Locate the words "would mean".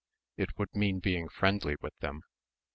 0.57-0.99